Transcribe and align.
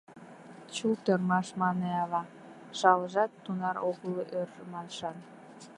—Чылт 0.73 1.05
ӧрмаш,— 1.13 1.47
мане 1.61 1.89
ава,— 2.03 2.21
жалжат 2.79 3.31
тунар 3.43 3.77
огыл, 3.89 4.13
ӧрмашан. 4.39 5.17